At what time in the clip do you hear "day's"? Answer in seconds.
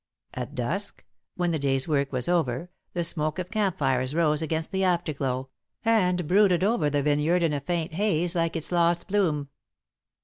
1.59-1.87